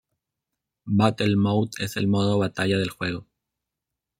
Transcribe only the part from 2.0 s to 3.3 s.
modo batalla del juego.